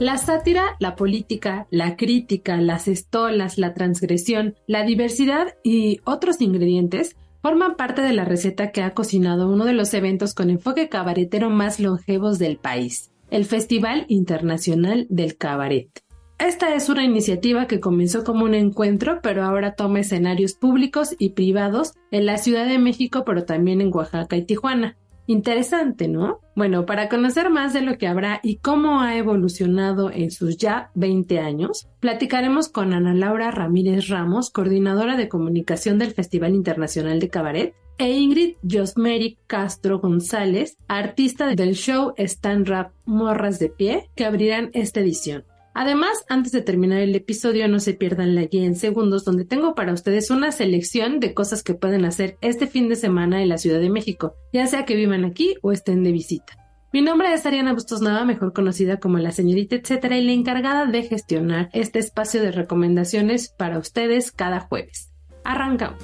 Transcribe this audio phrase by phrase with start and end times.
[0.00, 7.16] La sátira, la política, la crítica, las estolas, la transgresión, la diversidad y otros ingredientes
[7.42, 11.48] forman parte de la receta que ha cocinado uno de los eventos con enfoque cabaretero
[11.48, 16.02] más longevos del país, el Festival Internacional del Cabaret.
[16.40, 21.30] Esta es una iniciativa que comenzó como un encuentro, pero ahora toma escenarios públicos y
[21.30, 24.96] privados en la Ciudad de México, pero también en Oaxaca y Tijuana.
[25.26, 26.40] Interesante, ¿no?
[26.54, 30.90] Bueno, para conocer más de lo que habrá y cómo ha evolucionado en sus ya
[30.94, 37.30] 20 años, platicaremos con Ana Laura Ramírez Ramos, coordinadora de comunicación del Festival Internacional de
[37.30, 44.24] Cabaret, e Ingrid Josmery Castro González, artista del show Stand Rap Morras de Pie, que
[44.24, 45.44] abrirán esta edición.
[45.76, 49.74] Además, antes de terminar el episodio, no se pierdan la guía en segundos donde tengo
[49.74, 53.58] para ustedes una selección de cosas que pueden hacer este fin de semana en la
[53.58, 56.56] Ciudad de México, ya sea que vivan aquí o estén de visita.
[56.92, 60.86] Mi nombre es Ariana Bustos Nava, mejor conocida como la señorita etcétera, y la encargada
[60.86, 65.10] de gestionar este espacio de recomendaciones para ustedes cada jueves.
[65.42, 65.98] Arrancamos.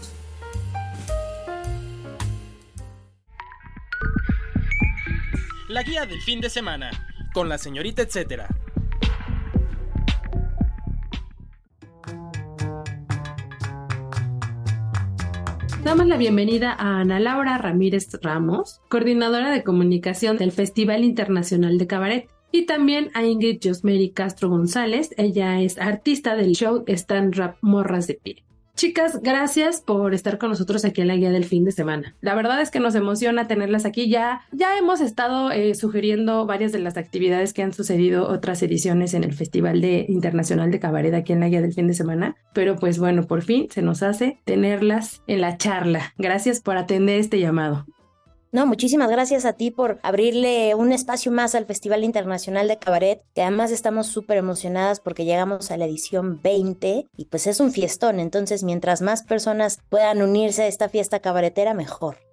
[5.69, 6.91] La guía del fin de semana,
[7.33, 8.49] con la señorita etcétera.
[15.85, 21.87] Damos la bienvenida a Ana Laura Ramírez Ramos, coordinadora de comunicación del Festival Internacional de
[21.87, 25.15] Cabaret, y también a Ingrid Josmery Castro González.
[25.17, 28.45] Ella es artista del show Stand Rap Morras de Pie.
[28.81, 32.15] Chicas, gracias por estar con nosotros aquí en la guía del fin de semana.
[32.23, 34.09] La verdad es que nos emociona tenerlas aquí.
[34.09, 39.13] Ya, ya hemos estado eh, sugiriendo varias de las actividades que han sucedido otras ediciones
[39.13, 42.37] en el Festival de Internacional de Cabaret aquí en la guía del fin de semana.
[42.55, 46.15] Pero pues bueno, por fin se nos hace tenerlas en la charla.
[46.17, 47.85] Gracias por atender este llamado.
[48.53, 53.23] No, muchísimas gracias a ti por abrirle un espacio más al Festival Internacional de Cabaret,
[53.33, 57.71] que además estamos súper emocionadas porque llegamos a la edición 20 y pues es un
[57.71, 62.30] fiestón, entonces mientras más personas puedan unirse a esta fiesta cabaretera, mejor.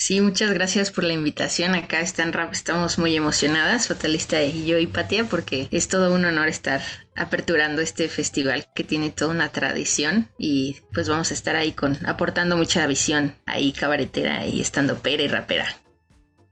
[0.00, 1.74] Sí, muchas gracias por la invitación.
[1.74, 6.24] Acá en Rap, estamos muy emocionadas, Fatalista y yo y Patia, porque es todo un
[6.24, 6.80] honor estar
[7.16, 11.98] aperturando este festival que tiene toda una tradición y pues vamos a estar ahí con
[12.06, 15.66] aportando mucha visión ahí cabaretera y estando pera y rapera.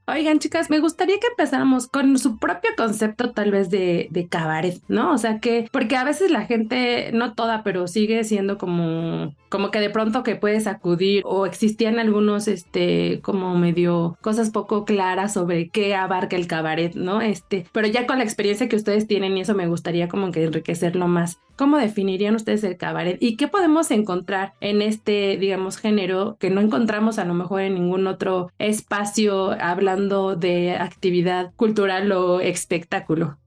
[0.09, 4.81] Oigan, chicas, me gustaría que empezáramos con su propio concepto tal vez de, de cabaret,
[4.87, 5.13] ¿no?
[5.13, 9.73] O sea que, porque a veces la gente, no toda, pero sigue siendo como, como
[9.73, 15.33] que de pronto que puedes acudir o existían algunos, este, como medio cosas poco claras
[15.33, 17.21] sobre qué abarca el cabaret, ¿no?
[17.21, 20.45] Este, pero ya con la experiencia que ustedes tienen y eso me gustaría como que
[20.45, 21.41] enriquecerlo más.
[21.57, 23.17] ¿Cómo definirían ustedes el cabaret?
[23.21, 27.75] ¿Y qué podemos encontrar en este, digamos, género que no encontramos a lo mejor en
[27.75, 33.39] ningún otro espacio hablando de actividad cultural o espectáculo?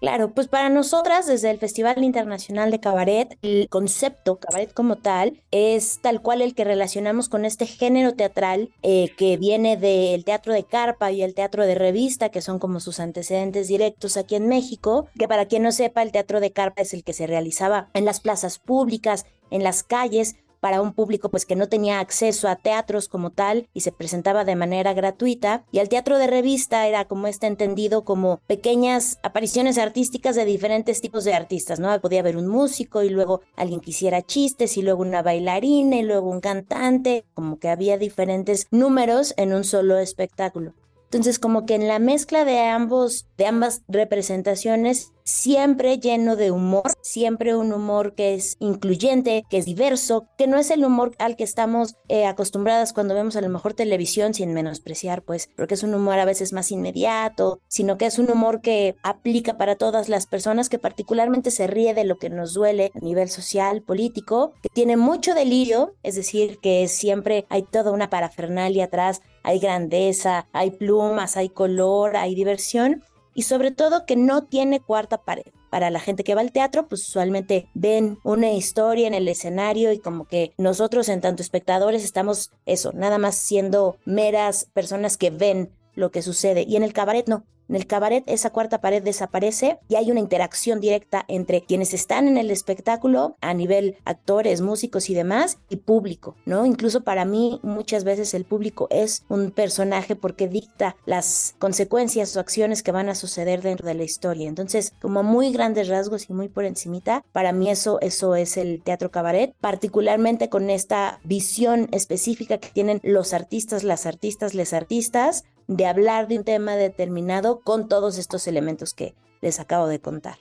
[0.00, 5.42] Claro, pues para nosotras desde el Festival Internacional de Cabaret, el concepto cabaret como tal
[5.50, 10.54] es tal cual el que relacionamos con este género teatral eh, que viene del teatro
[10.54, 14.48] de carpa y el teatro de revista, que son como sus antecedentes directos aquí en
[14.48, 17.90] México, que para quien no sepa, el teatro de carpa es el que se realizaba
[17.92, 22.48] en las plazas públicas, en las calles, para un público pues que no tenía acceso
[22.48, 26.86] a teatros como tal y se presentaba de manera gratuita y el teatro de revista
[26.86, 32.00] era como este entendido como pequeñas apariciones artísticas de diferentes tipos de artistas, ¿no?
[32.00, 36.02] Podía haber un músico y luego alguien que hiciera chistes y luego una bailarina y
[36.02, 40.74] luego un cantante, como que había diferentes números en un solo espectáculo.
[41.04, 46.90] Entonces, como que en la mezcla de ambos, de ambas representaciones, siempre lleno de humor,
[47.02, 51.36] siempre un humor que es incluyente, que es diverso, que no es el humor al
[51.36, 55.82] que estamos eh, acostumbradas cuando vemos a lo mejor televisión sin menospreciar, pues, porque es
[55.82, 60.08] un humor a veces más inmediato, sino que es un humor que aplica para todas
[60.08, 64.52] las personas, que particularmente se ríe de lo que nos duele a nivel social, político,
[64.62, 70.46] que tiene mucho delirio, es decir, que siempre hay toda una parafernalia atrás, hay grandeza,
[70.52, 73.02] hay plumas, hay color, hay diversión
[73.34, 75.44] y sobre todo que no tiene cuarta pared.
[75.70, 79.92] Para la gente que va al teatro, pues usualmente ven una historia en el escenario
[79.92, 85.30] y como que nosotros en tanto espectadores estamos eso, nada más siendo meras personas que
[85.30, 86.64] ven lo que sucede.
[86.66, 87.44] Y en el cabaret no.
[87.70, 92.26] En el cabaret esa cuarta pared desaparece y hay una interacción directa entre quienes están
[92.26, 96.66] en el espectáculo a nivel actores, músicos y demás y público, ¿no?
[96.66, 102.40] Incluso para mí muchas veces el público es un personaje porque dicta las consecuencias o
[102.40, 104.48] acciones que van a suceder dentro de la historia.
[104.48, 108.82] Entonces, como muy grandes rasgos y muy por encimita, para mí eso, eso es el
[108.82, 115.44] teatro cabaret, particularmente con esta visión específica que tienen los artistas, las artistas, les artistas,
[115.70, 120.38] de hablar de un tema determinado con todos estos elementos que les acabo de contar.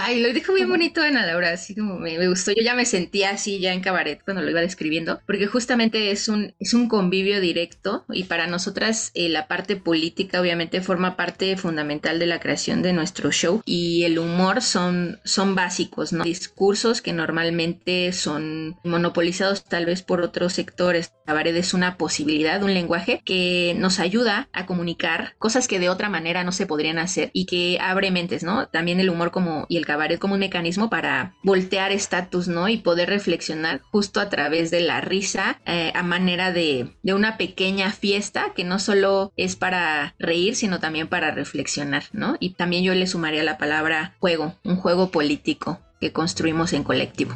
[0.00, 2.52] Ay, lo dijo bien bonito Ana Laura, así como me, gustó.
[2.52, 6.28] Yo ya me sentía así ya en cabaret cuando lo iba describiendo, porque justamente es
[6.28, 11.56] un, es un convivio directo y para nosotras eh, la parte política obviamente forma parte
[11.56, 16.22] fundamental de la creación de nuestro show y el humor son, son básicos, ¿no?
[16.22, 21.12] Discursos que normalmente son monopolizados tal vez por otros sectores.
[21.26, 26.08] Cabaret es una posibilidad, un lenguaje que nos ayuda a comunicar cosas que de otra
[26.08, 28.68] manera no se podrían hacer y que abre mentes, ¿no?
[28.68, 32.68] También el humor como y el cabaret como un mecanismo para voltear estatus, ¿no?
[32.68, 37.38] Y poder reflexionar justo a través de la risa eh, a manera de, de una
[37.38, 42.36] pequeña fiesta que no solo es para reír, sino también para reflexionar, ¿no?
[42.38, 47.34] Y también yo le sumaría la palabra juego, un juego político que construimos en colectivo.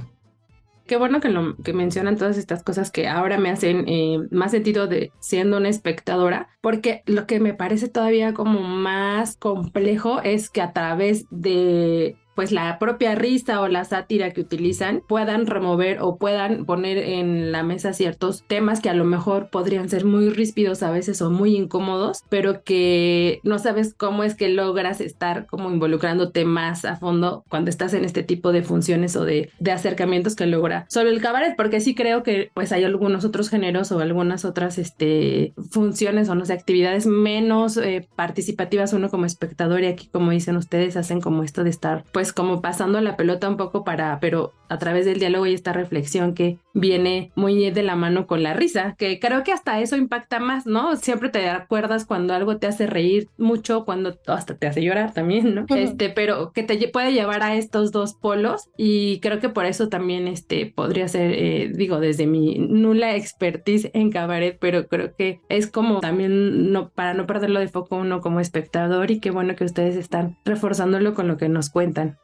[0.87, 4.51] Qué bueno que, lo, que mencionan todas estas cosas que ahora me hacen eh, más
[4.51, 10.51] sentido de siendo una espectadora, porque lo que me parece todavía como más complejo es
[10.51, 16.01] que a través de pues la propia risa o la sátira que utilizan puedan remover
[16.01, 20.31] o puedan poner en la mesa ciertos temas que a lo mejor podrían ser muy
[20.31, 25.47] ríspidos a veces o muy incómodos, pero que no sabes cómo es que logras estar
[25.47, 29.73] como involucrándote más a fondo cuando estás en este tipo de funciones o de, de
[29.73, 33.93] acercamientos que logra solo el cabaret, porque sí creo que pues hay algunos otros géneros
[33.93, 39.83] o algunas otras este, funciones o no sé, actividades menos eh, participativas uno como espectador
[39.83, 43.17] y aquí como dicen ustedes hacen como esto de estar pues pues como pasando la
[43.17, 47.71] pelota un poco para, pero a través del diálogo y esta reflexión que viene muy
[47.71, 50.97] de la mano con la risa, que creo que hasta eso impacta más, ¿no?
[50.97, 55.55] Siempre te acuerdas cuando algo te hace reír mucho, cuando hasta te hace llorar también,
[55.55, 55.67] ¿no?
[55.69, 59.89] Este, pero que te puede llevar a estos dos polos y creo que por eso
[59.89, 65.41] también este podría ser, eh, digo, desde mi nula expertise en cabaret, pero creo que
[65.51, 69.55] es como también no para no perderlo de foco uno como espectador y qué bueno
[69.55, 72.19] que ustedes están reforzándolo con lo que nos cuentan.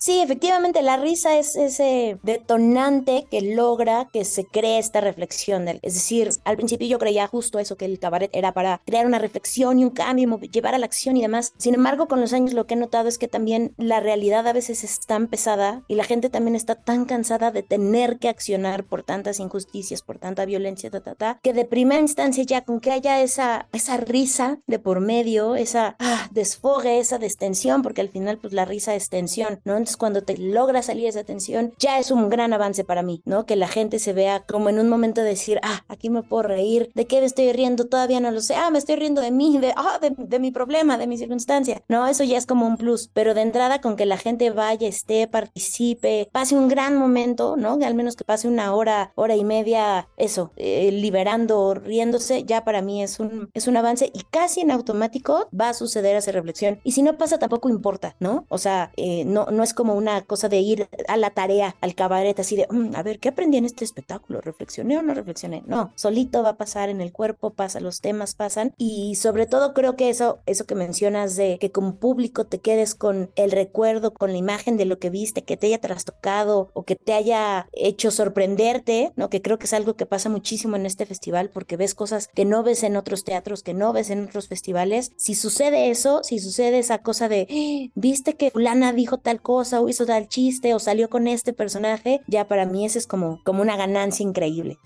[0.00, 5.66] Sí, efectivamente, la risa es ese detonante que logra que se cree esta reflexión.
[5.66, 9.18] Es decir, al principio yo creía justo eso, que el cabaret era para crear una
[9.18, 11.52] reflexión y un cambio, llevar a la acción y demás.
[11.56, 14.52] Sin embargo, con los años lo que he notado es que también la realidad a
[14.52, 18.84] veces es tan pesada y la gente también está tan cansada de tener que accionar
[18.84, 22.78] por tantas injusticias, por tanta violencia, ta, ta, ta, que de primera instancia ya con
[22.78, 28.08] que haya esa, esa risa de por medio, esa ah, desfogue, esa destensión, porque al
[28.08, 29.78] final pues la risa es tensión, ¿no?
[29.96, 33.46] cuando te logra salir esa tensión, ya es un gran avance para mí, ¿no?
[33.46, 36.42] Que la gente se vea como en un momento de decir, ah, aquí me puedo
[36.42, 37.86] reír, ¿de qué me estoy riendo?
[37.86, 40.98] Todavía no lo sé, ah, me estoy riendo de mí, de, ah, de, mi problema,
[40.98, 41.82] de mi circunstancia.
[41.88, 44.88] No, eso ya es como un plus, pero de entrada con que la gente vaya,
[44.88, 47.78] esté, participe, pase un gran momento, ¿no?
[47.82, 52.82] Al menos que pase una hora, hora y media, eso, eh, liberando, riéndose, ya para
[52.82, 56.80] mí es un, es un avance y casi en automático va a suceder esa reflexión.
[56.84, 58.44] Y si no pasa, tampoco importa, ¿no?
[58.48, 61.94] O sea, eh, no, no es como una cosa de ir a la tarea, al
[61.94, 64.40] cabaret, así de, mm, a ver, ¿qué aprendí en este espectáculo?
[64.40, 65.62] ¿Reflexioné o no reflexioné?
[65.66, 69.74] No, solito va a pasar en el cuerpo, pasa, los temas pasan y sobre todo
[69.74, 74.12] creo que eso, eso que mencionas de que como público te quedes con el recuerdo,
[74.12, 77.68] con la imagen de lo que viste, que te haya trastocado o que te haya
[77.72, 79.30] hecho sorprenderte, ¿no?
[79.30, 82.44] Que creo que es algo que pasa muchísimo en este festival porque ves cosas que
[82.44, 85.12] no ves en otros teatros, que no ves en otros festivales.
[85.16, 87.90] Si sucede eso, si sucede esa cosa de, ¡Ah!
[87.94, 92.20] viste que fulana dijo tal cosa, o hizo tal chiste o salió con este personaje,
[92.26, 94.78] ya para mí ese es como, como una ganancia increíble.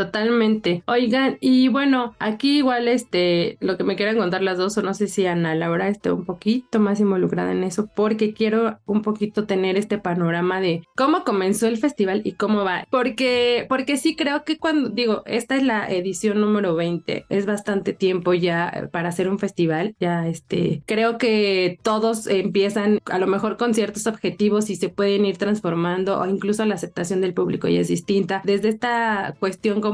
[0.00, 0.82] Totalmente.
[0.86, 4.94] Oigan, y bueno, aquí igual este, lo que me quieran contar las dos, o no
[4.94, 9.44] sé si Ana Laura esté un poquito más involucrada en eso, porque quiero un poquito
[9.44, 12.86] tener este panorama de cómo comenzó el festival y cómo va.
[12.90, 17.92] Porque, porque sí creo que cuando, digo, esta es la edición número 20, es bastante
[17.92, 19.94] tiempo ya para hacer un festival.
[20.00, 25.26] Ya este, creo que todos empiezan a lo mejor con ciertos objetivos y se pueden
[25.26, 28.40] ir transformando, o incluso la aceptación del público ya es distinta.
[28.46, 29.89] Desde esta cuestión como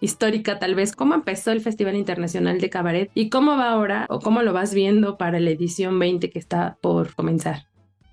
[0.00, 4.20] histórica tal vez, cómo empezó el Festival Internacional de Cabaret y cómo va ahora o
[4.20, 7.66] cómo lo vas viendo para la edición 20 que está por comenzar.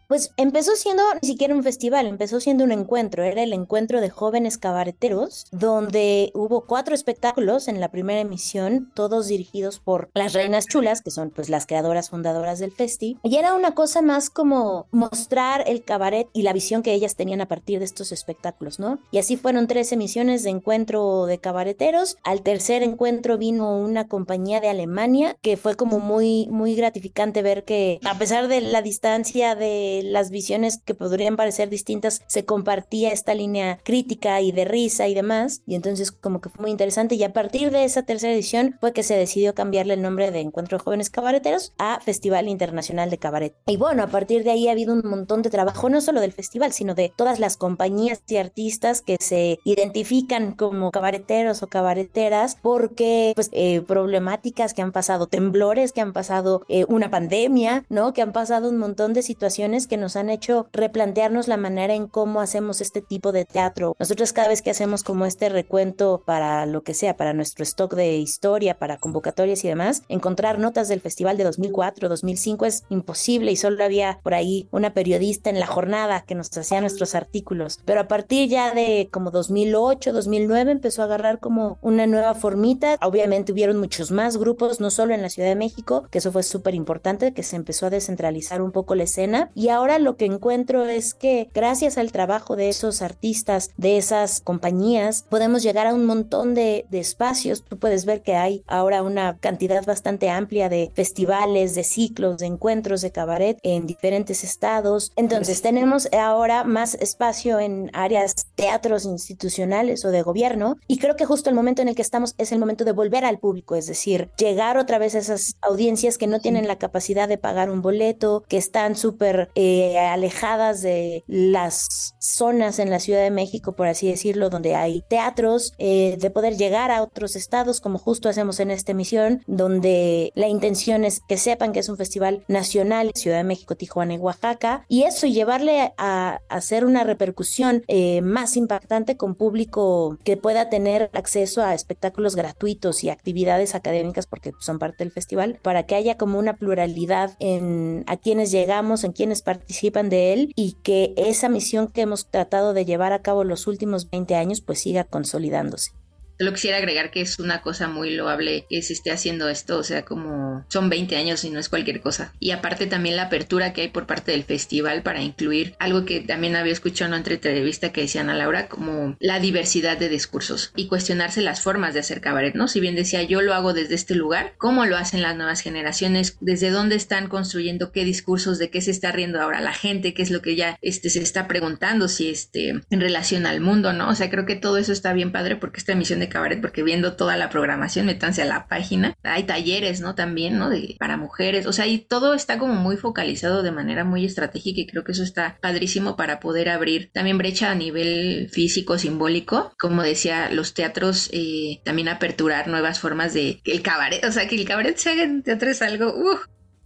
[0.07, 4.09] Pues empezó siendo ni siquiera un festival, empezó siendo un encuentro, era el encuentro de
[4.09, 10.67] jóvenes cabareteros, donde hubo cuatro espectáculos en la primera emisión, todos dirigidos por las Reinas
[10.67, 14.87] Chulas, que son pues las creadoras fundadoras del festi, y era una cosa más como
[14.91, 18.99] mostrar el cabaret y la visión que ellas tenían a partir de estos espectáculos, ¿no?
[19.11, 24.59] Y así fueron tres emisiones de encuentro de cabareteros, al tercer encuentro vino una compañía
[24.59, 29.55] de Alemania, que fue como muy, muy gratificante ver que a pesar de la distancia
[29.55, 35.07] de las visiones que podrían parecer distintas, se compartía esta línea crítica y de risa
[35.07, 35.61] y demás.
[35.65, 37.15] Y entonces como que fue muy interesante.
[37.15, 40.41] Y a partir de esa tercera edición fue que se decidió cambiarle el nombre de
[40.41, 43.55] Encuentro de Jóvenes Cabareteros a Festival Internacional de Cabaret.
[43.67, 46.31] Y bueno, a partir de ahí ha habido un montón de trabajo, no solo del
[46.31, 52.57] festival, sino de todas las compañías y artistas que se identifican como cabareteros o cabareteras
[52.61, 58.13] porque pues eh, problemáticas que han pasado, temblores que han pasado, eh, una pandemia, ¿no?
[58.13, 62.07] Que han pasado un montón de situaciones que nos han hecho replantearnos la manera en
[62.07, 63.95] cómo hacemos este tipo de teatro.
[63.99, 67.93] Nosotros cada vez que hacemos como este recuento para lo que sea, para nuestro stock
[67.95, 73.51] de historia, para convocatorias y demás, encontrar notas del festival de 2004, 2005 es imposible
[73.51, 77.79] y solo había por ahí una periodista en la jornada que nos hacía nuestros artículos.
[77.85, 82.97] Pero a partir ya de como 2008, 2009 empezó a agarrar como una nueva formita.
[83.01, 86.43] Obviamente hubieron muchos más grupos, no solo en la Ciudad de México, que eso fue
[86.43, 89.51] súper importante, que se empezó a descentralizar un poco la escena.
[89.55, 94.41] Y ahora lo que encuentro es que gracias al trabajo de esos artistas, de esas
[94.41, 97.63] compañías, podemos llegar a un montón de, de espacios.
[97.63, 102.45] Tú puedes ver que hay ahora una cantidad bastante amplia de festivales, de ciclos, de
[102.45, 105.11] encuentros de cabaret en diferentes estados.
[105.15, 111.25] Entonces tenemos ahora más espacio en áreas teatros institucionales o de gobierno y creo que
[111.25, 113.87] justo el momento en el que estamos es el momento de volver al público, es
[113.87, 117.81] decir, llegar otra vez a esas audiencias que no tienen la capacidad de pagar un
[117.81, 119.62] boleto, que están súper eh,
[119.97, 125.73] alejadas de las zonas en la Ciudad de México, por así decirlo, donde hay teatros,
[125.77, 130.47] eh, de poder llegar a otros estados, como justo hacemos en esta emisión, donde la
[130.47, 134.85] intención es que sepan que es un festival nacional, Ciudad de México, Tijuana y Oaxaca,
[134.87, 141.09] y eso llevarle a, hacer una repercusión eh, más impactante con público que pueda tener
[141.13, 146.17] acceso a espectáculos gratuitos y actividades académicas, porque son parte del festival, para que haya
[146.17, 151.49] como una pluralidad en a quienes llegamos, en quienes participan de él y que esa
[151.49, 155.91] misión que hemos tratado de llevar a cabo los últimos 20 años pues siga consolidándose.
[156.39, 159.83] Solo quisiera agregar que es una cosa muy loable que se esté haciendo esto, o
[159.83, 162.33] sea, como son 20 años y no es cualquier cosa.
[162.39, 166.21] Y aparte también la apertura que hay por parte del festival para incluir algo que
[166.21, 170.71] también había escuchado en otra entrevista que decían a Laura, como la diversidad de discursos
[170.75, 172.67] y cuestionarse las formas de hacer cabaret, ¿no?
[172.67, 176.37] Si bien decía yo lo hago desde este lugar, ¿cómo lo hacen las nuevas generaciones?
[176.41, 178.59] ¿Desde dónde están construyendo qué discursos?
[178.59, 180.13] ¿De qué se está riendo ahora la gente?
[180.13, 182.07] ¿Qué es lo que ya este, se está preguntando?
[182.07, 184.09] Si este, en relación al mundo, ¿no?
[184.09, 186.83] O sea, creo que todo eso está bien padre porque esta emisión de cabaret, porque
[186.83, 189.15] viendo toda la programación, metanse a la página.
[189.23, 190.15] Hay talleres, ¿no?
[190.15, 190.69] También, ¿no?
[190.69, 191.65] De, para mujeres.
[191.65, 195.11] O sea, y todo está como muy focalizado de manera muy estratégica y creo que
[195.11, 199.73] eso está padrísimo para poder abrir también brecha a nivel físico, simbólico.
[199.79, 204.23] Como decía, los teatros eh, también aperturar nuevas formas de el cabaret.
[204.25, 206.37] O sea, que el cabaret se haga en teatro es algo, uh,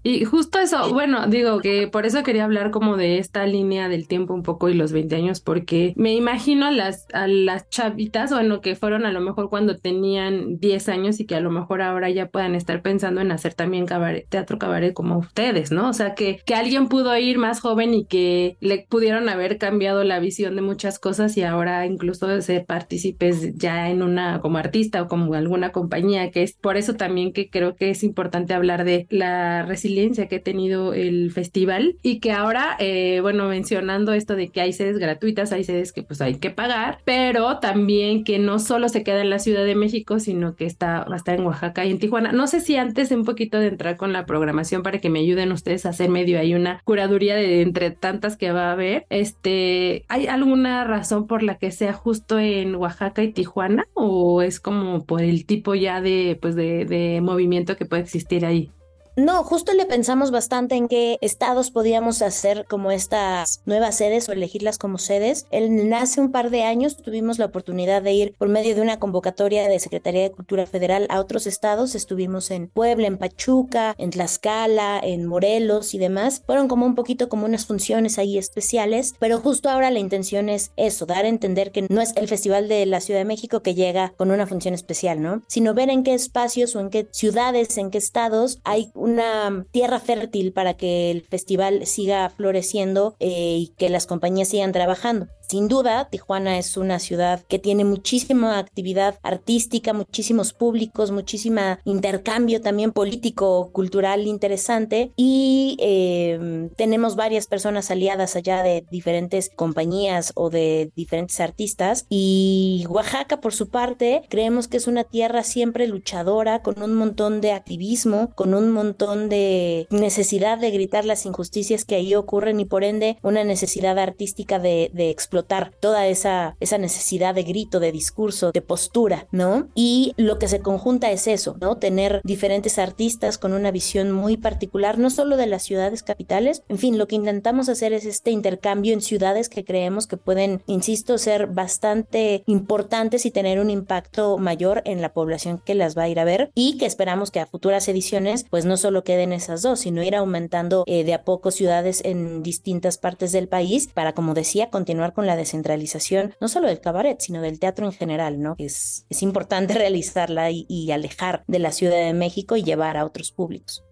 [0.07, 4.07] y justo eso, bueno, digo que por eso quería hablar como de esta línea del
[4.07, 8.31] tiempo un poco y los 20 años, porque me imagino a las, a las chavitas,
[8.31, 11.41] o en lo que fueron a lo mejor cuando tenían 10 años y que a
[11.41, 13.85] lo mejor ahora ya puedan estar pensando en hacer también
[14.29, 15.89] teatro cabaret como ustedes, ¿no?
[15.89, 20.05] O sea, que, que alguien pudo ir más joven y que le pudieron haber cambiado
[20.05, 25.01] la visión de muchas cosas y ahora incluso ser partícipes ya en una como artista
[25.01, 28.85] o como alguna compañía, que es por eso también que creo que es importante hablar
[28.85, 29.96] de la resiliencia
[30.29, 34.73] que ha tenido el festival y que ahora, eh, bueno, mencionando esto de que hay
[34.73, 39.03] sedes gratuitas, hay sedes que pues hay que pagar, pero también que no solo se
[39.03, 41.91] queda en la Ciudad de México, sino que está, va a estar en Oaxaca y
[41.91, 42.31] en Tijuana.
[42.31, 45.51] No sé si antes un poquito de entrar con la programación para que me ayuden
[45.51, 50.03] ustedes a hacer medio hay una curaduría de entre tantas que va a haber, este,
[50.07, 55.05] ¿hay alguna razón por la que sea justo en Oaxaca y Tijuana o es como
[55.05, 58.71] por el tipo ya de, pues de, de movimiento que puede existir ahí?
[59.17, 64.31] No, justo le pensamos bastante en qué estados podíamos hacer como estas nuevas sedes o
[64.31, 65.47] elegirlas como sedes.
[65.49, 68.99] El, hace un par de años tuvimos la oportunidad de ir por medio de una
[68.99, 71.95] convocatoria de Secretaría de Cultura Federal a otros estados.
[71.95, 76.43] Estuvimos en Puebla, en Pachuca, en Tlaxcala, en Morelos y demás.
[76.45, 80.73] Fueron como un poquito como unas funciones ahí especiales, pero justo ahora la intención es
[80.77, 83.73] eso, dar a entender que no es el Festival de la Ciudad de México que
[83.73, 85.41] llega con una función especial, ¿no?
[85.47, 89.99] Sino ver en qué espacios o en qué ciudades, en qué estados hay una tierra
[89.99, 95.27] fértil para que el festival siga floreciendo eh, y que las compañías sigan trabajando.
[95.49, 102.59] Sin duda, Tijuana es una ciudad que tiene muchísima actividad artística, muchísimos públicos, muchísima intercambio
[102.59, 110.49] también político, cultural interesante y em, tenemos varias personas aliadas allá de diferentes compañías o
[110.49, 116.61] de diferentes artistas y Oaxaca por su parte creemos que es una tierra siempre luchadora
[116.61, 121.95] con un montón de activismo, con un montón de necesidad de gritar las injusticias que
[121.95, 127.35] ahí ocurren y por ende una necesidad artística de, de explorar toda esa, esa necesidad
[127.35, 129.69] de grito, de discurso, de postura, ¿no?
[129.75, 131.77] Y lo que se conjunta es eso, ¿no?
[131.77, 136.77] Tener diferentes artistas con una visión muy particular, no solo de las ciudades capitales, en
[136.77, 141.17] fin, lo que intentamos hacer es este intercambio en ciudades que creemos que pueden, insisto,
[141.17, 146.09] ser bastante importantes y tener un impacto mayor en la población que las va a
[146.09, 149.61] ir a ver y que esperamos que a futuras ediciones pues no solo queden esas
[149.61, 154.13] dos, sino ir aumentando eh, de a poco ciudades en distintas partes del país para,
[154.13, 158.41] como decía, continuar con la descentralización, no solo del cabaret, sino del teatro en general,
[158.41, 158.55] ¿no?
[158.57, 163.05] Es, es importante realizarla y, y alejar de la Ciudad de México y llevar a
[163.05, 163.83] otros públicos.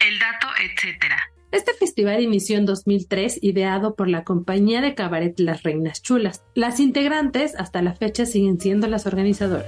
[0.00, 1.18] El dato, etcétera.
[1.52, 6.44] Este festival inició en 2003, ideado por la compañía de cabaret Las Reinas Chulas.
[6.54, 9.66] Las integrantes hasta la fecha siguen siendo las organizadoras.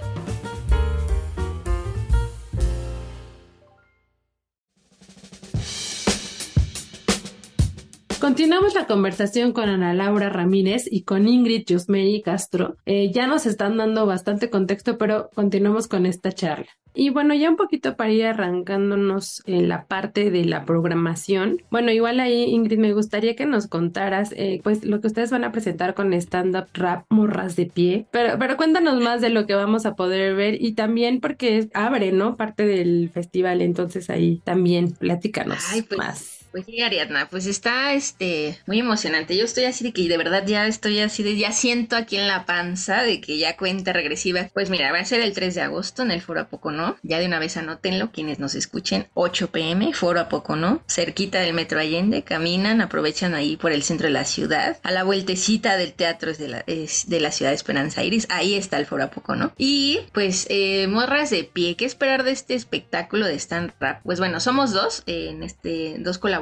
[8.23, 12.77] Continuamos la conversación con Ana Laura Ramírez y con Ingrid Yosmeri Castro.
[12.87, 16.69] Eh, ya nos están dando bastante contexto, pero continuamos con esta charla.
[16.95, 21.63] Y bueno, ya un poquito para ir arrancándonos en la parte de la programación.
[21.73, 25.43] Bueno, igual ahí, Ingrid, me gustaría que nos contaras, eh, pues, lo que ustedes van
[25.43, 28.07] a presentar con stand-up rap Morras de Pie.
[28.13, 32.13] Pero, pero cuéntanos más de lo que vamos a poder ver y también porque abre,
[32.13, 32.37] ¿no?
[32.37, 36.42] Parte del festival, entonces ahí también platícanos pues, más.
[36.53, 39.35] Pues sí, Ariadna, pues está este muy emocionante.
[39.35, 42.29] Yo estoy así de que de verdad ya estoy así de, ya siento aquí en
[42.29, 44.51] la panza de que ya cuenta regresiva.
[44.53, 47.27] Pues mira, va a ser el 3 de agosto en el Foro no Ya de
[47.27, 51.81] una vez anótenlo, quienes nos escuchen, 8 pm, Foro a poco no cerquita del Metro
[51.81, 56.35] Allende, caminan, aprovechan ahí por el centro de la ciudad, a la vueltecita del teatro
[56.35, 59.55] de la, de la ciudad de Esperanza Iris, ahí está el Foro a poco no
[59.57, 64.03] Y pues, eh, morras de pie, ¿qué esperar de este espectáculo de stand rap?
[64.03, 66.42] Pues bueno, somos dos, en este, dos colaboradores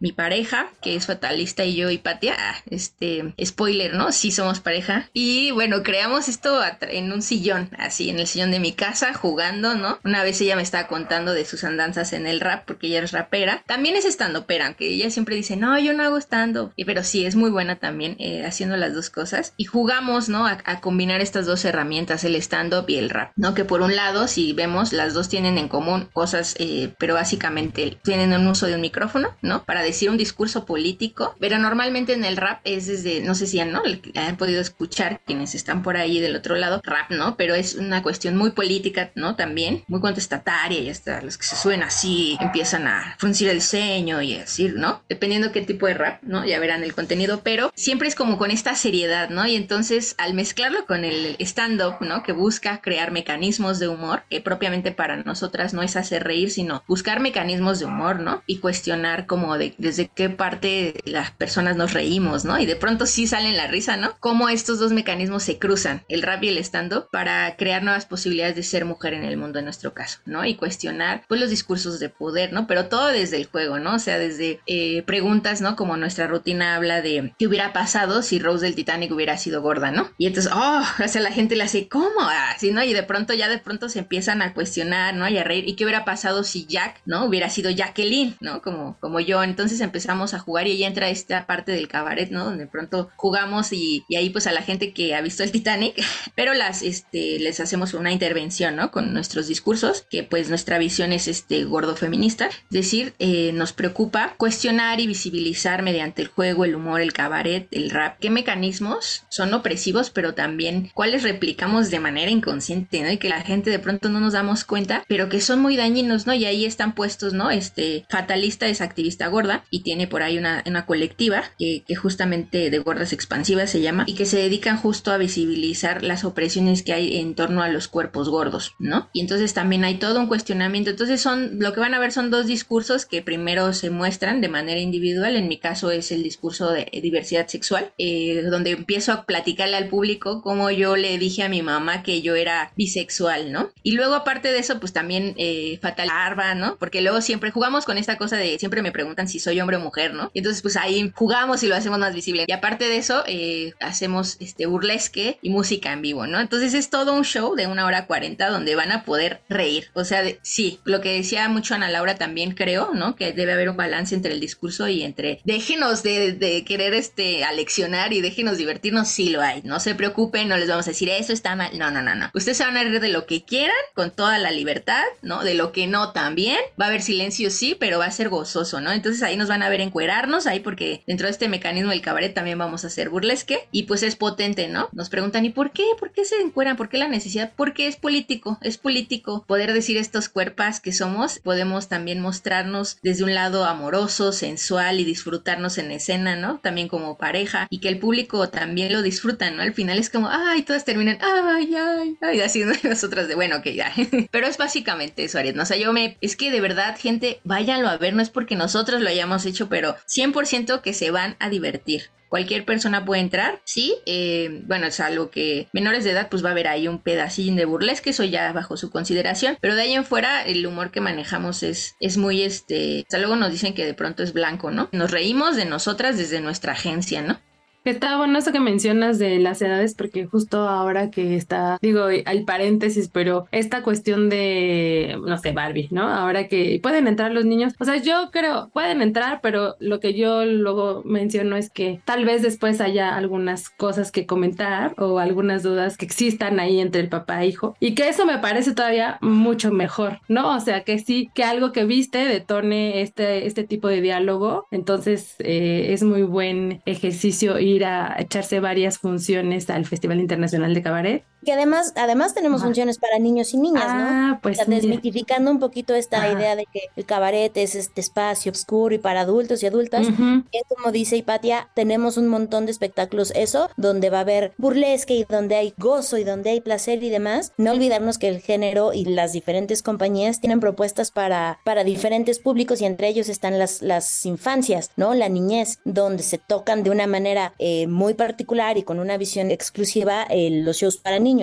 [0.00, 4.12] mi pareja, que es fatalista, y yo y Patia, ah, este, spoiler, ¿no?
[4.12, 5.08] Sí somos pareja.
[5.12, 9.74] Y bueno, creamos esto en un sillón, así, en el sillón de mi casa, jugando,
[9.74, 9.98] ¿no?
[10.04, 13.12] Una vez ella me estaba contando de sus andanzas en el rap, porque ella es
[13.12, 13.62] rapera.
[13.66, 16.72] También es estando pera, aunque ella siempre dice, no, yo no hago estando.
[16.86, 19.52] Pero sí, es muy buena también eh, haciendo las dos cosas.
[19.56, 20.46] Y jugamos, ¿no?
[20.46, 23.54] A, combinar estas dos herramientas, el stand-up y el rap, ¿no?
[23.54, 27.98] Que por un lado, si vemos, las dos tienen en común cosas, eh, pero básicamente
[28.02, 29.64] tienen un uso de un micrófono ¿no?
[29.64, 33.60] Para decir un discurso político, pero normalmente en el rap es desde, no sé si
[33.60, 33.82] han, ¿no?
[34.14, 37.36] han podido escuchar quienes están por ahí del otro lado, rap, ¿no?
[37.36, 39.36] Pero es una cuestión muy política, ¿no?
[39.36, 44.22] También, muy contestataria y hasta los que se suben así empiezan a fruncir el ceño
[44.22, 45.02] y decir, ¿no?
[45.08, 46.44] Dependiendo qué tipo de rap, ¿no?
[46.44, 49.46] Ya verán el contenido, pero siempre es como con esta seriedad, ¿no?
[49.46, 52.22] Y entonces al mezclarlo con el stand-up, ¿no?
[52.22, 56.82] Que busca crear mecanismos de humor, que propiamente para nosotras no es hacer reír, sino
[56.86, 58.42] buscar mecanismos de humor, ¿no?
[58.46, 62.58] Y cuestionar como de desde qué parte las personas nos reímos, ¿no?
[62.58, 64.14] Y de pronto sí salen la risa, ¿no?
[64.20, 68.56] Cómo estos dos mecanismos se cruzan, el rap y el stand-up, para crear nuevas posibilidades
[68.56, 70.44] de ser mujer en el mundo en nuestro caso, ¿no?
[70.44, 72.66] Y cuestionar, pues, los discursos de poder, ¿no?
[72.66, 73.94] Pero todo desde el juego, ¿no?
[73.94, 75.76] O sea, desde eh, preguntas, ¿no?
[75.76, 79.90] Como nuestra rutina habla de qué hubiera pasado si Rose del Titanic hubiera sido gorda,
[79.90, 80.10] ¿no?
[80.18, 82.20] Y entonces, oh, o sea, la gente le hace, ¿cómo?
[82.54, 82.82] Así, ¿no?
[82.82, 85.28] Y de pronto, ya de pronto se empiezan a cuestionar, ¿no?
[85.28, 87.24] Y a reír, ¿y qué hubiera pasado si Jack, ¿no?
[87.24, 88.62] Hubiera sido Jacqueline, ¿no?
[88.62, 89.44] Como, como yo.
[89.44, 92.44] Entonces empezamos a jugar y ahí entra esta parte del cabaret, ¿no?
[92.44, 95.94] Donde pronto jugamos y, ahí pues a la gente que ha visto el Titanic,
[96.34, 98.90] pero las, este, les hacemos una intervención, ¿no?
[98.90, 103.72] Con nuestros discursos, que pues nuestra visión es este gordo feminista, es decir, eh, nos
[103.72, 109.22] preocupa cuestionar y visibilizar mediante el juego, el humor, el cabaret, el rap, qué mecanismos
[109.28, 113.12] son opresivos, pero también cuáles replicamos de manera inconsciente, ¿no?
[113.12, 116.26] Y que la gente de pronto no nos damos cuenta, pero que son muy dañinos,
[116.26, 116.34] ¿no?
[116.34, 117.52] Y ahí están puestos, ¿no?
[117.52, 122.78] Este fatalista es activista gorda y tiene por ahí una, una colectiva que, justamente de
[122.78, 127.18] gordas expansivas se llama y que se dedican justo a visibilizar las opresiones que hay
[127.18, 129.08] en torno a los cuerpos gordos, ¿no?
[129.12, 130.90] Y entonces también hay todo un cuestionamiento.
[130.90, 134.48] Entonces son, lo que van a ver son dos discursos que primero se muestran de
[134.48, 135.36] manera individual.
[135.36, 139.88] En mi caso es el discurso de diversidad sexual, eh, donde empiezo a platicarle al
[139.88, 143.70] público cómo yo le dije a mi mamá que yo era bisexual, ¿no?
[143.82, 146.76] Y luego aparte de eso, pues también eh, Fatal Arba, ¿no?
[146.78, 149.80] Porque luego siempre jugamos con esta cosa de siempre me preguntan si soy hombre o
[149.80, 150.30] mujer, ¿no?
[150.34, 152.44] Y entonces pues ahí jugamos y lo hacemos más visible.
[152.46, 156.40] Y aparte de eso, eh, hacemos este burlesque y música en vivo, ¿no?
[156.40, 159.90] Entonces es todo un show de una hora cuarenta donde van a poder reír.
[159.94, 163.16] O sea, sí, lo que decía mucho Ana Laura también creo, ¿no?
[163.16, 168.12] Que debe haber un balance entre el discurso y entre déjenos de, querer este aleccionar
[168.12, 169.62] y déjenos divertirnos, sí lo hay.
[169.62, 171.76] No se preocupen, no les vamos a decir eso está mal.
[171.78, 172.30] No, no, no, no.
[172.34, 175.44] Ustedes se van a reír de lo que quieran con toda la libertad, ¿no?
[175.44, 176.58] De lo que no también.
[176.80, 179.68] Va a haber silencio, sí, pero va a ser gozoso, Entonces ahí nos van a
[179.68, 183.68] ver encuerarnos, ahí porque dentro de este mecanismo del cabaret también vamos a hacer burlesque
[183.72, 184.88] y pues es potente, ¿no?
[184.92, 185.84] Nos preguntan, ¿y por qué?
[185.98, 186.76] ¿Por qué se encueran?
[186.76, 187.52] ¿Por qué la necesidad?
[187.56, 191.38] Porque es político, es político poder decir estos cuerpas que somos.
[191.40, 196.58] Podemos también mostrarnos desde un lado amoroso, sensual y disfrutarnos en escena, ¿no?
[196.58, 199.62] También como pareja y que el público también lo disfruta, ¿no?
[199.62, 203.66] Al final es como, ay, todas terminan, ay, ay, ay, así nosotras de, bueno, ok,
[203.68, 203.92] ya.
[204.30, 205.62] Pero es básicamente eso, Ariadna.
[205.62, 208.55] O sea, yo me, es que de verdad, gente, váyanlo a ver, no es porque
[208.56, 212.10] nosotros lo hayamos hecho, pero 100% que se van a divertir.
[212.28, 213.96] Cualquier persona puede entrar, sí.
[214.04, 217.54] Eh, bueno, es algo que menores de edad, pues va a haber ahí un pedacín
[217.56, 219.56] de burlesque, eso ya bajo su consideración.
[219.60, 223.02] Pero de ahí en fuera, el humor que manejamos es, es muy este.
[223.02, 224.88] Hasta luego nos dicen que de pronto es blanco, ¿no?
[224.92, 227.38] Nos reímos de nosotras desde nuestra agencia, ¿no?
[227.86, 232.44] Está bueno eso que mencionas de las edades, porque justo ahora que está, digo, hay
[232.44, 236.02] paréntesis, pero esta cuestión de, no sé, Barbie, ¿no?
[236.02, 240.14] Ahora que pueden entrar los niños, o sea, yo creo, pueden entrar, pero lo que
[240.14, 245.62] yo luego menciono es que tal vez después haya algunas cosas que comentar o algunas
[245.62, 249.18] dudas que existan ahí entre el papá e hijo, y que eso me parece todavía
[249.20, 250.56] mucho mejor, ¿no?
[250.56, 255.36] O sea, que sí, que algo que viste detone este, este tipo de diálogo, entonces
[255.38, 260.82] eh, es muy buen ejercicio y ir a echarse varias funciones al Festival Internacional de
[260.82, 261.24] Cabaret.
[261.46, 264.04] Que además, además tenemos funciones para niños y niñas, ¿no?
[264.08, 268.00] Ah, pues o sea, desmitificando un poquito esta idea de que el cabaret es este
[268.00, 270.08] espacio oscuro y para adultos y adultas.
[270.08, 275.14] Y como dice Hipatia, tenemos un montón de espectáculos, eso, donde va a haber burlesque
[275.14, 277.52] y donde hay gozo y donde hay placer y demás.
[277.58, 282.80] No olvidarnos que el género y las diferentes compañías tienen propuestas para, para diferentes públicos
[282.80, 285.14] y entre ellos están las, las infancias, ¿no?
[285.14, 289.52] La niñez, donde se tocan de una manera eh, muy particular y con una visión
[289.52, 291.35] exclusiva eh, los shows para niños.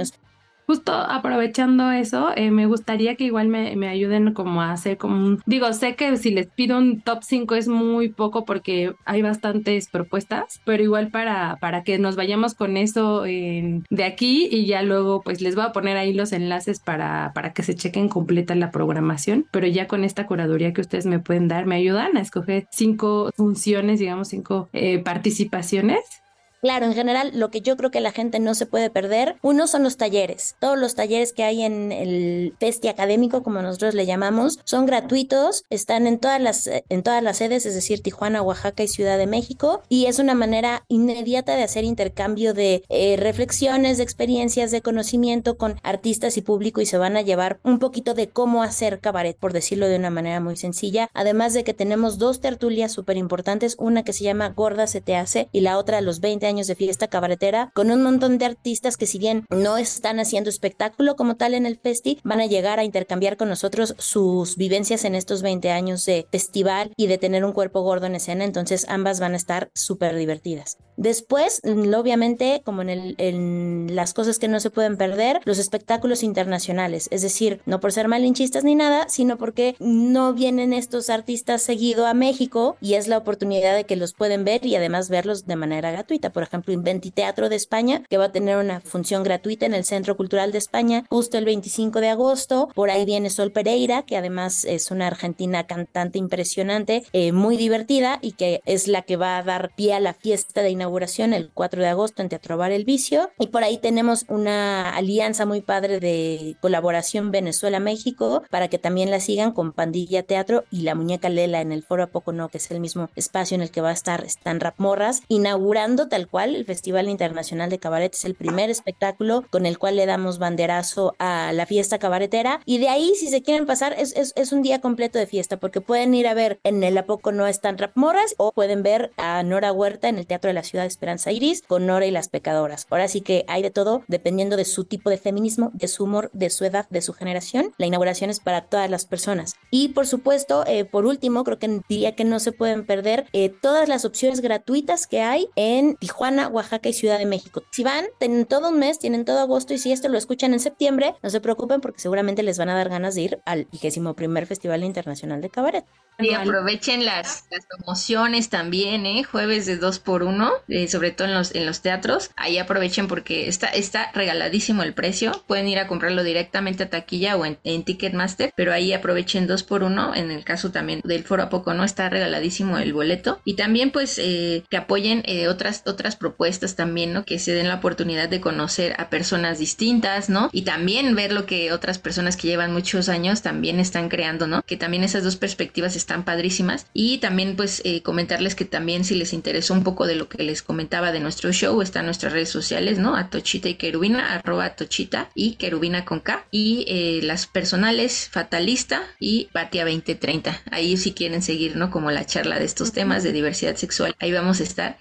[0.66, 5.16] Justo aprovechando eso, eh, me gustaría que igual me, me, ayuden como a hacer como
[5.16, 5.42] un...
[5.46, 9.90] Digo, sé que si les pido un top 5 es muy poco porque hay bastantes
[9.90, 15.22] propuestas, pero igual para, para que nos vayamos con eso de aquí y ya luego
[15.22, 18.72] pues les voy a poner ahí los enlaces para, para que se chequen completa la
[18.72, 22.68] programación, pero ya con esta curaduría que ustedes me pueden dar, me ayudan a escoger
[22.72, 26.23] cinco funciones, digamos, cinco eh, participaciones
[26.64, 29.68] Claro, en general, lo que yo creo que la gente no se puede perder, uno
[29.68, 30.56] son los talleres.
[30.62, 35.66] Todos los talleres que hay en el Festi académico, como nosotros le llamamos, son gratuitos,
[35.70, 39.28] están en todas las, en todas las sedes, es decir, Tijuana, Oaxaca y Ciudad de
[39.28, 44.82] México, y es una manera inmediata de hacer intercambio de eh, reflexiones, de experiencias, de
[44.82, 49.02] conocimiento con artistas y público, y se van a llevar un poquito de cómo hacer
[49.02, 51.10] cabaret, por decirlo de una manera muy sencilla.
[51.14, 55.18] Además de que tenemos dos tertulias súper importantes, una que se llama Gorda se te
[55.18, 58.46] hace y la otra los 20 años años de fiesta cabaretera con un montón de
[58.46, 62.46] artistas que si bien no están haciendo espectáculo como tal en el festi, van a
[62.46, 67.18] llegar a intercambiar con nosotros sus vivencias en estos 20 años de festival y de
[67.18, 70.78] tener un cuerpo gordo en escena, entonces ambas van a estar súper divertidas.
[70.96, 76.22] Después, obviamente, como en, el, en, las cosas que no se pueden perder, los espectáculos
[76.22, 81.64] internacionales, es decir, no por ser malinchistas ni nada, sino porque no vienen estos artistas
[81.64, 85.48] seguido a México y es la oportunidad de que los pueden ver y además verlos
[85.48, 86.32] de manera gratuita.
[86.32, 89.86] Por ejemplo, Inventi Teatro de España, que va a tener una función gratuita en el
[89.86, 92.70] Centro Cultural de España justo el 25 de agosto.
[92.74, 98.20] Por ahí viene Sol Pereira, que además es una argentina cantante impresionante, eh, muy divertida
[98.22, 101.52] y que es la que va a dar pie a la fiesta de inauguración el
[101.54, 103.30] 4 de agosto en Teatro Bar El Vicio.
[103.40, 109.20] Y por ahí tenemos una alianza muy padre de colaboración Venezuela-México para que también la
[109.20, 112.58] sigan con Pandilla Teatro y La Muñeca Lela en el Foro A Poco No, que
[112.58, 116.23] es el mismo espacio en el que va a estar Stan Rap Morras, inaugurando tal
[116.24, 120.06] tal cual, el Festival Internacional de Cabaret es el primer espectáculo con el cual le
[120.06, 124.52] damos banderazo a la fiesta cabaretera y de ahí si se quieren pasar es, es,
[124.54, 127.46] un día completo de fiesta porque pueden ir a ver en el A Poco No
[127.46, 130.84] Están Rap Morras o pueden ver a Nora Huerta en el Teatro de la Ciudad
[130.84, 132.88] de Esperanza Iris con Nora y las Pecadoras.
[132.90, 136.30] Ahora sí que hay de todo dependiendo de su tipo de feminismo, de su humor,
[136.32, 137.74] de su edad, de su generación.
[137.78, 139.56] La inauguración es para todas las personas.
[139.72, 143.50] Y por supuesto, eh, por último, creo que diría que no se pueden perder eh,
[143.50, 147.64] todas las opciones gratuitas que hay en Tijuana, Oaxaca y Ciudad de México.
[147.72, 150.60] Si van, tienen todo un mes, tienen todo agosto y si esto lo escuchan en
[150.60, 154.14] septiembre, no se preocupen porque seguramente les van a dar ganas de ir al 21
[154.16, 155.86] primer Festival Internacional de Cabaret.
[156.20, 159.24] Y aprovechen las, promociones también, ¿eh?
[159.24, 162.30] Jueves de 2 por 1 eh, sobre todo en los, en los teatros.
[162.36, 165.32] Ahí aprovechen porque está, está regaladísimo el precio.
[165.48, 169.84] Pueden ir a comprarlo directamente a taquilla o en, Ticketmaster, pero ahí aprovechen 2 por
[169.84, 171.84] 1 En el caso también del Foro a poco, ¿no?
[171.84, 173.42] Está regaladísimo el boleto.
[173.44, 177.26] Y también, pues, eh, que apoyen eh, otras, otras propuestas también, ¿no?
[177.26, 180.50] Que se den la oportunidad de conocer a personas distintas, ¿no?
[180.52, 184.62] Y también ver lo que otras personas que llevan muchos años también están creando, ¿no?
[184.64, 186.88] Que también esas dos perspectivas están padrísimas.
[186.94, 190.44] Y también pues eh, comentarles que también si les interesó un poco de lo que
[190.44, 193.16] les comentaba de nuestro show, está en nuestras redes sociales, ¿no?
[193.16, 196.46] A Tochita y Querubina, arroba Tochita y Querubina con K.
[196.52, 200.62] Y eh, las personales, Fatalista y Patia 2030.
[200.72, 201.92] Ahí si quieren seguir, ¿no?
[201.92, 204.98] Como la charla de estos temas de diversidad sexual, ahí vamos a estar.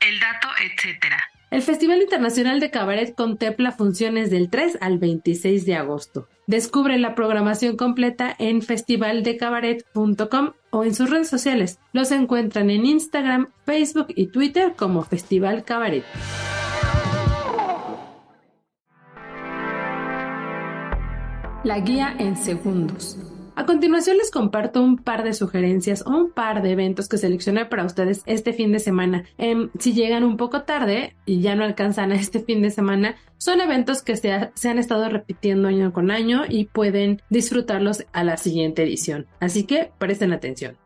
[0.00, 1.18] El dato, etcétera.
[1.50, 6.28] El Festival Internacional de Cabaret contempla funciones del 3 al 26 de agosto.
[6.46, 11.80] Descubre la programación completa en festivaldecabaret.com o en sus redes sociales.
[11.92, 16.04] Los encuentran en Instagram, Facebook y Twitter como Festival Cabaret.
[21.64, 23.18] La guía en segundos.
[23.60, 27.66] A continuación les comparto un par de sugerencias o un par de eventos que seleccioné
[27.66, 29.26] para ustedes este fin de semana.
[29.36, 33.16] Em, si llegan un poco tarde y ya no alcanzan a este fin de semana,
[33.36, 38.38] son eventos que se, han estado repitiendo año con año y pueden disfrutarlos a la
[38.38, 39.26] siguiente edición.
[39.40, 40.78] Así que presten atención.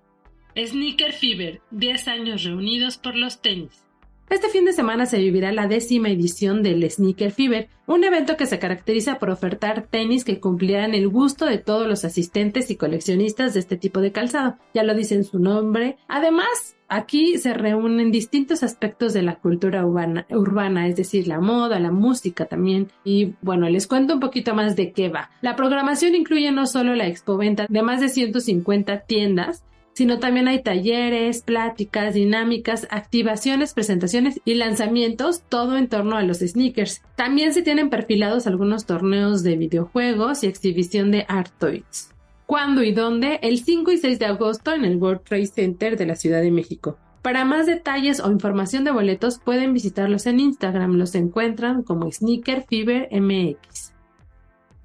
[0.56, 3.83] Sneaker Fever, 10 años reunidos por los tenis.
[4.30, 8.46] Este fin de semana se vivirá la décima edición del Sneaker Fever, un evento que
[8.46, 13.52] se caracteriza por ofertar tenis que cumplirán el gusto de todos los asistentes y coleccionistas
[13.52, 14.56] de este tipo de calzado.
[14.72, 15.98] Ya lo dice en su nombre.
[16.08, 21.78] Además, aquí se reúnen distintos aspectos de la cultura urbana, urbana, es decir, la moda,
[21.78, 22.88] la música también.
[23.04, 25.30] Y bueno, les cuento un poquito más de qué va.
[25.42, 30.62] La programación incluye no solo la expoventa de más de 150 tiendas, sino también hay
[30.62, 37.02] talleres, pláticas, dinámicas, activaciones, presentaciones y lanzamientos, todo en torno a los sneakers.
[37.16, 42.10] También se tienen perfilados algunos torneos de videojuegos y exhibición de art toys.
[42.46, 43.38] ¿Cuándo y dónde?
[43.42, 46.50] El 5 y 6 de agosto en el World Trade Center de la Ciudad de
[46.50, 46.98] México.
[47.22, 52.66] Para más detalles o información de boletos pueden visitarlos en Instagram, los encuentran como Sneaker
[52.68, 53.94] Fever MX.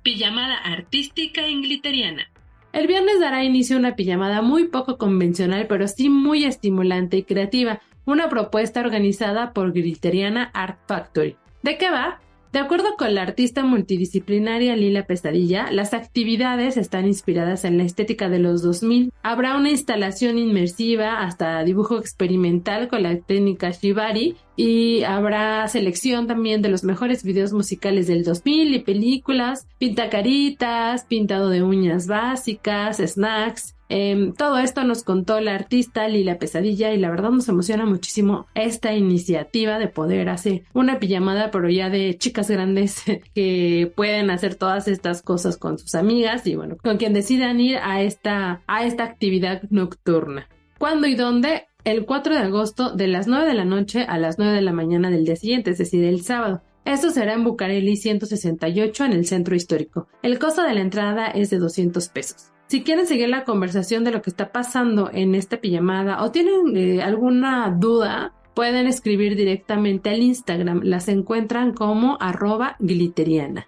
[0.04, 2.32] Pijamada artística en gliteriana.
[2.72, 7.24] El viernes dará inicio a una pijamada muy poco convencional, pero sí muy estimulante y
[7.24, 11.36] creativa, una propuesta organizada por Griteriana Art Factory.
[11.64, 12.20] ¿De qué va?
[12.52, 18.28] De acuerdo con la artista multidisciplinaria Lila Pesadilla, las actividades están inspiradas en la estética
[18.28, 19.14] de los 2000.
[19.22, 26.62] Habrá una instalación inmersiva hasta dibujo experimental con la técnica Shibari y habrá selección también
[26.62, 33.76] de los mejores videos musicales del 2000 y películas, pintacaritas, pintado de uñas básicas, snacks,
[33.92, 38.46] Em, todo esto nos contó la artista Lila Pesadilla y la verdad nos emociona muchísimo
[38.54, 43.02] esta iniciativa de poder hacer una pijamada pero ya de chicas grandes
[43.34, 47.78] que pueden hacer todas estas cosas con sus amigas y bueno, con quien decidan ir
[47.78, 50.48] a esta, a esta actividad nocturna.
[50.78, 51.69] ¿Cuándo y dónde?
[51.86, 54.74] El 4 de agosto de las 9 de la noche a las 9 de la
[54.74, 56.62] mañana del día siguiente, es decir, el sábado.
[56.84, 60.08] Esto será en Bucareli 168 en el centro histórico.
[60.22, 62.52] El costo de la entrada es de 200 pesos.
[62.68, 66.76] Si quieren seguir la conversación de lo que está pasando en esta pijamada o tienen
[66.76, 70.82] eh, alguna duda, pueden escribir directamente al Instagram.
[70.84, 73.68] Las encuentran como arroba gliteriana.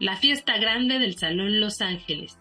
[0.00, 2.38] La fiesta grande del Salón Los Ángeles.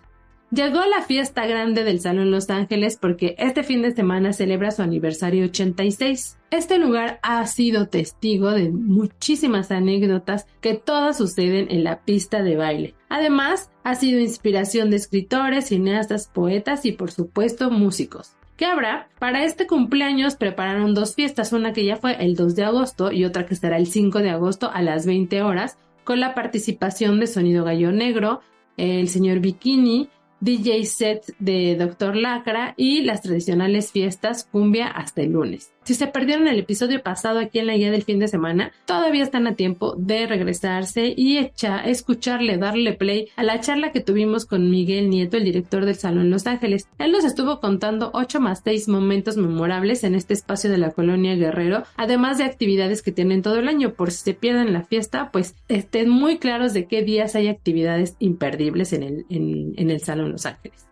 [0.51, 4.84] Llegó la fiesta grande del Salón Los Ángeles porque este fin de semana celebra su
[4.84, 6.38] aniversario 86.
[6.51, 12.55] Este lugar ha sido testigo de muchísimas anécdotas que todas suceden en la pista de
[12.55, 12.93] baile.
[13.10, 18.36] Además, ha sido inspiración de escritores, cineastas, poetas y por supuesto músicos.
[18.55, 19.10] ¿Qué habrá?
[19.19, 23.25] Para este cumpleaños prepararon dos fiestas, una que ya fue el 2 de agosto y
[23.25, 27.27] otra que será el 5 de agosto a las 20 horas, con la participación de
[27.27, 28.41] Sonido Gallo Negro,
[28.77, 32.15] el señor Bikini, DJ set de Dr.
[32.15, 35.74] Lacra y las tradicionales fiestas cumbia hasta el lunes.
[35.86, 39.24] Si se perdieron el episodio pasado aquí en la guía del fin de semana, todavía
[39.24, 44.48] están a tiempo de regresarse y echa, escucharle, darle play a la charla que tuvimos
[44.48, 46.88] con Miguel Nieto, el director del Salón Los Ángeles.
[46.98, 51.36] Él nos estuvo contando 8 más 6 momentos memorables en este espacio de la colonia
[51.36, 53.93] Guerrero, además de actividades que tienen todo el año.
[53.93, 58.15] Por si se pierden la fiesta, pues estén muy claros de qué días hay actividades
[58.17, 60.88] imperdibles en el, en el Salón Los Ángeles.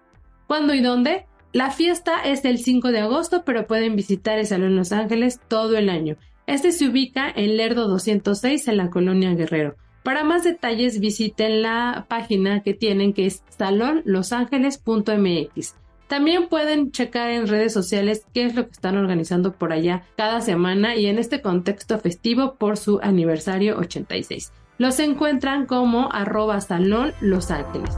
[0.46, 1.26] ¿Cuándo y dónde?
[1.54, 5.78] La fiesta es el 5 de agosto, pero pueden visitar el Salón Los Ángeles todo
[5.78, 6.18] el año.
[6.48, 9.76] Este se ubica en Lerdo 206 en la colonia Guerrero.
[10.02, 15.76] Para más detalles visiten la página que tienen que es salonlosangeles.mx.
[16.08, 20.42] También pueden checar en redes sociales qué es lo que están organizando por allá cada
[20.42, 24.52] semana y en este contexto festivo por su aniversario 86.
[24.80, 27.96] Los encuentran como arroba salón Los Ángeles.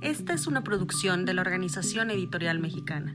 [0.00, 3.14] Esta es una producción de la Organización Editorial Mexicana.